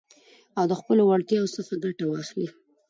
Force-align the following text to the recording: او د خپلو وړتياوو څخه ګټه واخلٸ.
او 0.57 0.63
د 0.71 0.73
خپلو 0.79 1.01
وړتياوو 1.05 1.53
څخه 1.57 1.73
ګټه 1.83 2.03
واخلٸ. 2.07 2.47